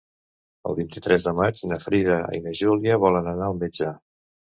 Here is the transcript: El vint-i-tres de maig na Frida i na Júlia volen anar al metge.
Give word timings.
El 0.69 0.77
vint-i-tres 0.77 1.27
de 1.27 1.33
maig 1.39 1.61
na 1.71 1.77
Frida 1.83 2.17
i 2.37 2.39
na 2.47 2.53
Júlia 2.61 2.97
volen 3.05 3.29
anar 3.33 3.47
al 3.51 3.61
metge. 3.65 3.93